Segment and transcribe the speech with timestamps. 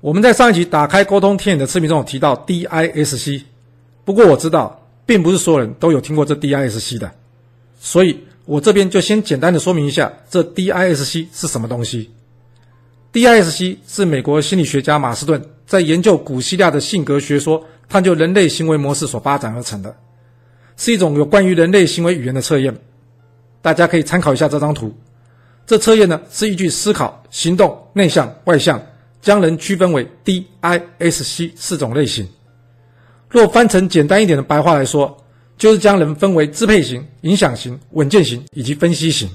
[0.00, 3.42] 我们在上一集打开沟通天眼的视频中有提到 DISC，
[4.02, 7.12] 不过我知道并不是所有人都有听过这 DISC 的，
[7.78, 12.10] 所以我这边就先简单的说明一下这 DISC 是什么东西。
[13.12, 19.94] DISC 是美国心理学家马斯顿在研究古希腊的性格学说、探究人类行为模式所发展而成的，
[20.78, 22.74] 是一种有关于人类行为语言的测验。
[23.60, 24.96] 大家可以参考一下这张图。
[25.66, 28.80] 这测验呢是依据思考、行动、内向、外向。
[29.20, 32.28] 将人区分为 D、I、S、C 四种类型。
[33.28, 35.16] 若翻成简单一点的白话来说，
[35.56, 39.28] 就是将人分为支配型、影响型、稳健型以及分析型。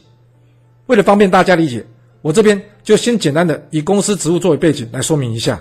[0.87, 1.85] 为了方便大家理解，
[2.21, 5.59] 我这边就先简单的以公司职务作为背景来说明一下。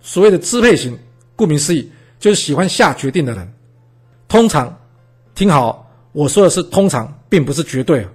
[0.00, 0.98] 所谓的支配型，
[1.36, 3.52] 顾名思义，就是喜欢下决定的人。
[4.26, 4.76] 通常，
[5.34, 8.06] 听好，我说的是通常，并不是绝对。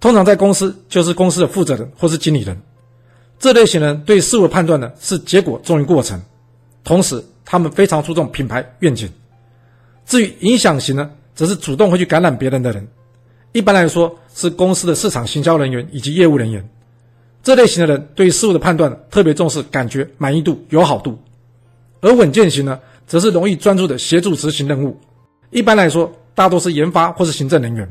[0.00, 2.60] 通常在公司就是公司的负责人或是经理人。
[3.44, 6.18] 这类型人对事物的判断呢是结果重于过程，
[6.82, 9.06] 同时他们非常注重品牌愿景。
[10.06, 12.88] 至于影响型呢，则是主动会去感染别人的人，
[13.52, 16.66] 一般来说是公司的市场行销人员以及业务人员。
[17.42, 21.18] 这类型的人对事物的判断特别重视感觉、满意度、友好度，
[22.00, 24.98] 而稳健型呢，则是容易专注的协助执行任务。
[25.50, 27.86] 一般来说，大多是研发或是行政人员。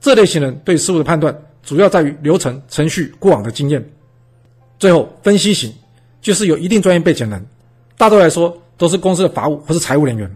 [0.00, 1.32] 这类型人对事物的判断
[1.62, 3.88] 主要在于流程、程序、过往的经验。
[4.84, 5.72] 最后，分析型
[6.20, 7.46] 就是有一定专业背景的人，
[7.96, 10.30] 大多来说都是公司的法务或是财务人员。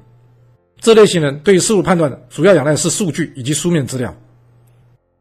[0.80, 4.14] 这类型人对于事物判断的主要仰赖是数据以及书面资料。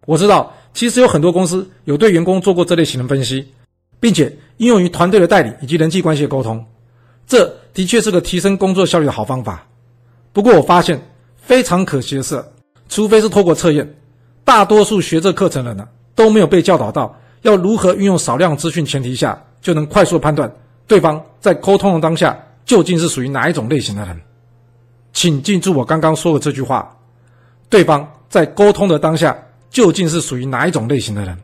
[0.05, 3.45] 我知道，其实有很多公司有对员工做过这类型的分析，
[3.99, 6.65] 并且应用于团队的代理以及人际关系的沟通。
[7.27, 9.67] 这的确是个提升工作效率的好方法。
[10.31, 11.01] 不过，我发现
[11.35, 12.41] 非常可惜的是，
[12.87, 13.93] 除非是透过测验，
[14.45, 17.13] 大多数学这课程的人呢都没有被教导到。
[17.41, 20.51] 要如何运用少量资讯前提下，就能快速判断
[20.87, 24.19] 对方在沟通的当下究竟是属于哪一种类型的人？
[25.13, 26.95] 请记住我刚刚说的这句话：
[27.69, 29.37] 对方在沟通的当下
[29.69, 31.37] 究竟是属于哪一种类型的人？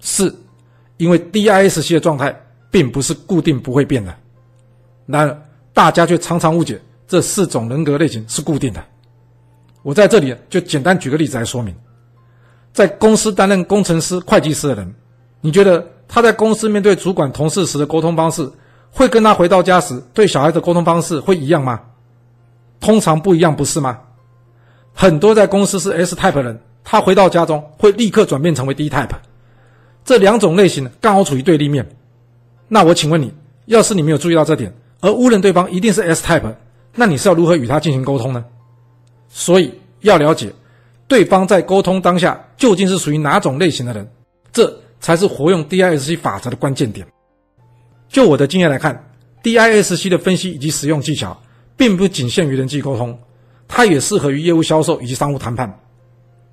[0.00, 0.34] 是，
[0.98, 2.34] 因为 DISC 的状态
[2.70, 4.14] 并不是固定不会变的。
[5.06, 5.42] 然而，
[5.72, 8.84] 大家却常常误解这四种人格类型是固定的。
[9.82, 11.74] 我在这里就简单举个例子来说明。
[12.76, 14.94] 在公司担任工程师、会计师的人，
[15.40, 18.52] 你觉得他在公司面对主管、同事时的沟通方式，
[18.90, 21.80] 会跟他回到家时对小孩的沟通方式会一样吗？
[22.78, 23.98] 通常不一样，不是吗？
[24.92, 29.08] 很多在公司是 S type 人，他回到家中会立刻转变成为 D type，
[30.04, 31.96] 这两种类型刚好处于对立面。
[32.68, 33.32] 那我请问你，
[33.64, 36.54] 要是你没有注意到这点，而误认对方一定是 S type，
[36.94, 38.44] 那你是要如何与他进行沟通呢？
[39.30, 40.52] 所以要了解。
[41.08, 44.08] 对方在沟通当下究竟是属于哪种类型的人，
[44.52, 47.06] 这才是活用 DISC 法则的关键点。
[48.08, 49.08] 就我的经验来看
[49.42, 51.40] ，DISC 的分析以及使用技巧，
[51.76, 53.16] 并不仅限于人际沟通，
[53.68, 55.72] 它也适合于业务销售以及商务谈判。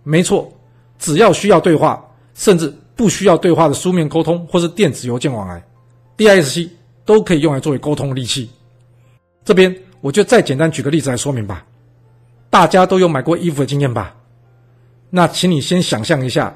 [0.03, 0.51] 没错，
[0.99, 2.03] 只要需要对话，
[2.33, 5.63] 甚至不需要对话的书面沟通或是电子邮件往来
[6.17, 6.69] ，DISC
[7.05, 8.49] 都可以用来作为沟通利器。
[9.45, 11.65] 这边我就再简单举个例子来说明吧。
[12.49, 14.15] 大家都有买过衣服的经验吧？
[15.15, 16.55] 那，请你先想象一下，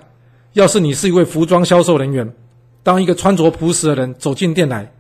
[0.54, 2.28] 要是你是一位服装销售人员，
[2.82, 4.92] 当一个穿着朴实的人走进店来，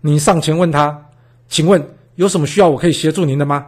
[0.00, 1.06] 你上前问他
[1.50, 1.84] ：“请问
[2.14, 3.66] 有什么需要我可以协助您的吗？”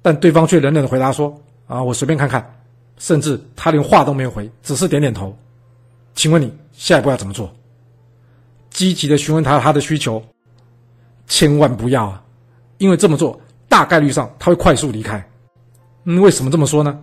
[0.00, 2.48] 但对方却冷冷的回答说：“啊，我随便看看。”
[2.96, 5.36] 甚至他连话都没有回，只是点点头。
[6.14, 7.52] 请问你下一步要怎么做？
[8.70, 10.22] 积极的询问他他的需求，
[11.26, 12.22] 千万不要啊，
[12.78, 15.28] 因为这么做大概率上他会快速离开。
[16.04, 16.96] 嗯，为什么这么说呢？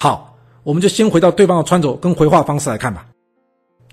[0.00, 0.26] 好。
[0.68, 3.06] 我们就先回到对方的穿着跟回话方式来看吧。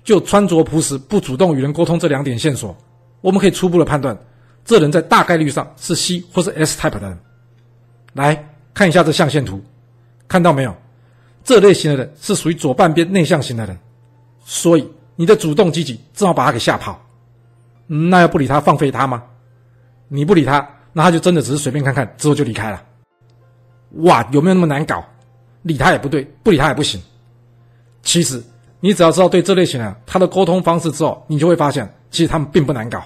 [0.04, 2.76] 就穿着朴实、不主动与人沟通这两点线索，
[3.22, 4.14] 我们可以初步的判断，
[4.62, 7.18] 这人在大概率上是 C 或是 S type 的人。
[8.12, 9.58] 来看一下这象限图，
[10.28, 10.76] 看到没有？
[11.42, 13.78] 这类型的人是属于左半边内向型的人，
[14.44, 17.00] 所以你的主动积极正好把他给吓跑。
[17.86, 19.22] 那要不理他、放飞他吗？
[20.08, 22.82] 你不理他，那他就真的只是随便看看，之后就离开了。
[24.02, 25.02] 哇，有没有那么难搞？
[25.66, 27.00] 理他也不对，不理他也不行。
[28.02, 28.42] 其实，
[28.78, 33.02] 你只要知道对这类型人他的沟通方式之后，你就会发现，其实他们并不难搞。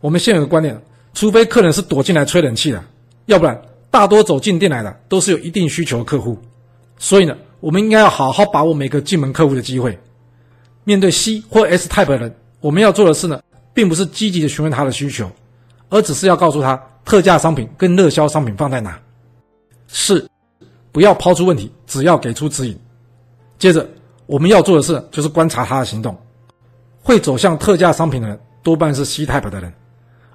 [0.00, 0.80] 我们现有的观念，
[1.12, 2.82] 除非客人是躲进来吹冷气的，
[3.26, 6.38] 要不然大多走进店来的都是有一定需求的客户。
[6.98, 9.98] 所以呢，我们应该要好好把握每个进门客户的机会。
[10.84, 13.40] 面对 C 或 S type 的人，我们要做的事呢，
[13.74, 15.30] 并不是积极的询问他的需求，
[15.90, 18.98] 而只是要告诉他特价商品跟热销商品放在哪。
[19.88, 20.26] 是。
[20.96, 22.80] 不要抛出问题，只要给出指引。
[23.58, 23.86] 接着，
[24.24, 26.16] 我们要做的事就是观察他的行动。
[27.02, 29.70] 会走向特价商品的人，多半是 C type 的人，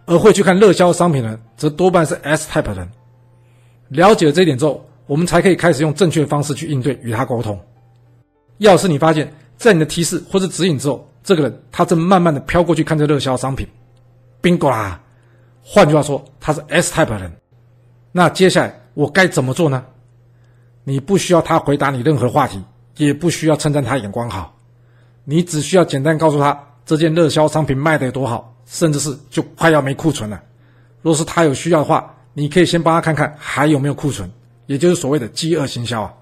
[0.06, 2.88] 而会去看热销商品的人，则多半是 S type 的人。
[3.88, 7.60] 了解了这一点之后，我们才可以开始用正确的方式去应对，与他沟通。
[8.60, 13.68] 要是你发现，在你的提示或者指引之后，这个人他正慢慢的飘过去看这热销商品
[14.44, 15.02] ，bingo 啦！
[15.64, 17.34] 换句话说，他是 S type 的人。
[18.12, 19.84] 那接下来我该怎么做呢？
[20.84, 22.64] 你不需要他回答你任何话题，
[22.98, 24.56] 也不需要称赞他眼光好，
[25.24, 30.42] 你只需要简单告诉他这件热销商品卖得有多好，甚至是就快要没库存了。
[31.02, 34.30] 若是他有需要的话，你可以先帮他看看还有没有库存，
[34.66, 36.14] 也就是所谓的饥饿行销啊。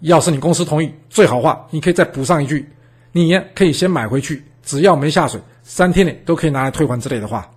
[0.00, 2.68] 要是你公司同意，最好话你可以再补上一句，
[3.12, 7.50] 你呀可以先买回去，只要没下水，三天内都可以拿来退还之类的话，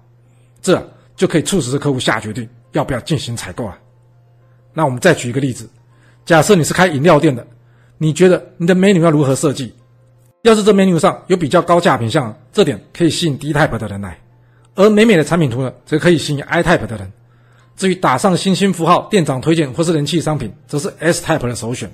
[0.62, 3.78] 这就可以促使这客户下决定要不要进行采购啊。
[4.74, 5.70] 那我们再举一个例子。
[6.26, 7.46] 假设你是开饮料店的，
[7.98, 9.74] 你觉得你的 menu 要如何设计？
[10.44, 14.12] 要是这 menu 上有比较高价品项，这点可以吸引 D type 的人来；
[14.76, 17.12] 而美美的产品图呢，则可以吸引 I type 的人。
[17.76, 21.92] 至于打上星星符号、店长推荐或是人气商品，则是 S type 的首选。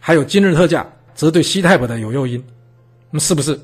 [0.00, 2.42] 还有今日特价，则对 C type 的有诱因。
[3.10, 3.60] 那么是不是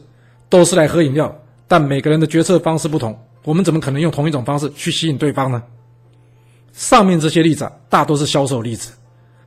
[0.48, 1.34] 都是来喝饮料？
[1.66, 5.62] 但每个人的决策方式不同，我们怎么可能用同一种方式去吸引对方呢？
[6.72, 8.92] 上面这些例子啊，大多是销售例子。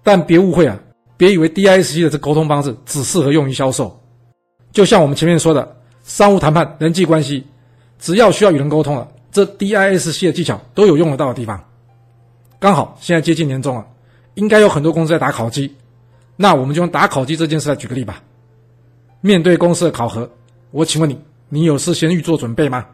[0.03, 0.79] 但别误会啊！
[1.17, 3.99] 别以为 DISC 的这沟通方式只适合用于销售。
[4.71, 7.45] 就像我们前面说的，商务谈判、人际关系，
[7.99, 11.63] 只要需要与人沟通了，这 DISC 的技巧都有用得到的地方。
[12.59, 13.85] 刚好现在接近年终了，
[14.33, 15.75] 应该有很多公司在打烤鸡，
[16.35, 18.21] 那我们就用打烤鸡这件事来举个例吧。
[19.19, 20.27] 面对公司的考核，
[20.71, 21.19] 我请问你，
[21.49, 22.85] 你有事先预做准备吗？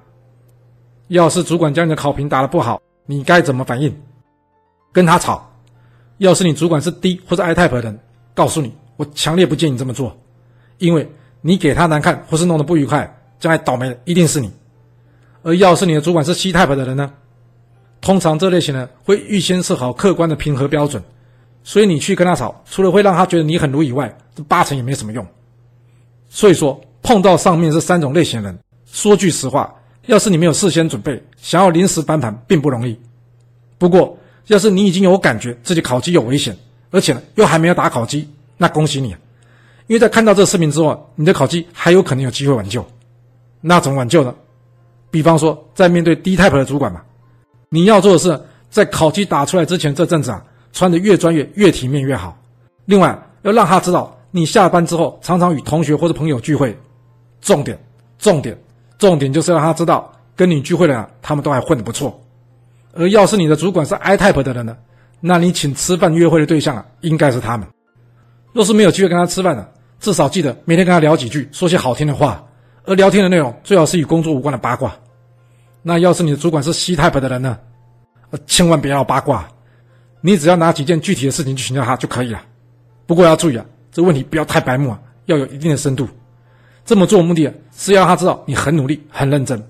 [1.07, 3.95] 要是主管将你的考评打得不好，你该怎么反应？
[4.91, 5.46] 跟他吵？
[6.17, 7.99] 要是你主管是 D 或者 I type 的人，
[8.33, 10.15] 告诉你，我强烈不建议你这么做，
[10.77, 11.09] 因为
[11.41, 14.51] 你给他难看或是弄得不愉快，将来倒霉的一定是你。
[15.43, 17.11] 而要是你的主管是 C type 的人呢，
[18.01, 21.01] 通常这类型人会预先设好客观的评核标准，
[21.63, 25.25] 所以你去跟他吵，除了会让他觉得你很鲁以外，这八成也没什么用。
[26.29, 29.73] 所以说，碰到上面这三种类型人，说句实话，
[30.07, 32.99] 要是你没有事先准备，想要临时翻盘并不容易。
[33.77, 34.17] 不过，
[34.47, 36.57] 要是你已经有感觉自己烤鸡有危险，
[36.91, 38.27] 而且呢又还没有打烤鸡，
[38.57, 39.09] 那恭喜你，
[39.87, 42.85] 因为在看到这个视频之后，你的烤鸡还有可能有机会挽救。
[43.59, 44.33] 那怎么挽救呢？
[45.09, 47.01] 比方说，在面对 D type 的主管嘛，
[47.69, 48.39] 你要做的是
[48.69, 52.37] 在烤鸡打出来之前这阵子啊，穿的越专业、越体面越好。
[52.85, 56.77] 另外，要让他知道你下班之后常常与同学或者朋友聚会，
[57.41, 57.77] 重点、
[58.17, 58.57] 重点、
[58.97, 62.21] 重点就是让他知道跟你聚会的人他们都还混得不错。
[62.97, 64.75] 而要是你的主管是 I type 的人呢，
[65.19, 67.67] 那你请吃饭约会的对象啊，应该是他们。
[68.53, 72.43] 若是没有机会跟他吃饭的，至少记得每天跟他聊几句，说些好听的话。
[72.85, 74.95] 而聊天的内容最好是与工作无关的八卦。
[75.83, 77.57] 那要是你的主管是 C type 的人呢，
[78.31, 79.47] 呃千万别要八卦，
[80.21, 82.41] 你只要拿几件具体的事情去请教他就可以了。
[83.05, 86.07] 不过要注意啊，这问题不要太白目啊，要有一定的深度。
[86.85, 89.61] 这么做目的啊，是要让他知道你很努力、很认真。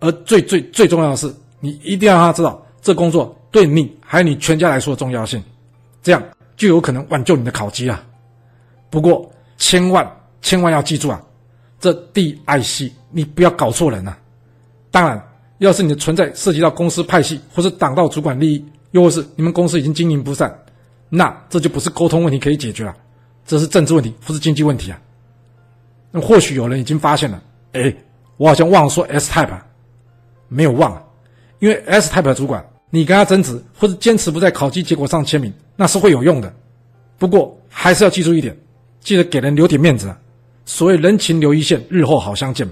[0.00, 1.32] 而最最最重要的是。
[1.64, 5.40] 你一定要让他知道，这工作对你还有你全家来说的重要性，
[6.02, 6.20] 这样
[6.56, 8.04] 就有可能挽救你的烤鸡啊。
[8.90, 10.04] 不过千万
[10.40, 11.22] 千万要记住啊，
[11.78, 14.18] 这 DIC 你不要搞错人啊。
[14.90, 15.24] 当然，
[15.58, 20.52] 要是你的存在涉及到公司派系或是挡到主管利益，又或是你们公司已经经营不善，
[21.08, 22.94] 那这就不是沟通问题可以解决了，
[23.46, 25.00] 这是政治问题或是经济问题啊。
[26.10, 27.40] 那或许有人已经发现了，
[27.72, 27.94] 哎，
[28.36, 29.56] 我好像忘了说 S type，
[30.48, 31.00] 没有忘。
[31.62, 36.52] 因为 S type 的主管，你跟他争执或者坚持不在考绩结果上签名，那是会有用的。
[37.18, 38.56] 不过还是要记住一点，
[38.98, 40.18] 记得给人留点面子啊。
[40.64, 42.68] 所谓人情留一线，日后好相见。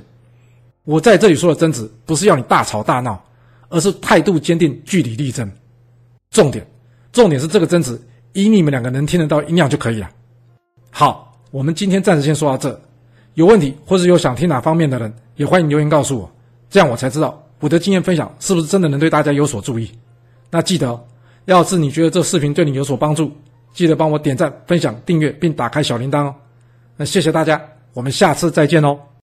[0.82, 3.23] 我在这里说的争执，不是要你大吵大闹，
[3.68, 5.49] 而是态度坚定，据理力争。
[6.32, 6.66] 重点，
[7.12, 7.97] 重点是这个争执
[8.32, 10.11] 以你们两个能听得到音量就可以了。
[10.90, 12.80] 好，我们今天暂时先说到这。
[13.35, 16.28] 有问题或者有想听哪方面的人，也欢迎留言告诉我，
[16.68, 17.40] 这样我才知道。
[17.60, 19.90] 我的经验分享是不是真的能对大家有所注意？
[20.50, 20.98] 那记得，
[21.44, 23.30] 要是你觉得这视频对你有所帮助，
[23.72, 26.34] 记得帮我点赞、分享、订阅，并打开小铃铛哦。
[26.96, 27.62] 那谢谢大家，
[27.92, 29.09] 我们下次再见哦。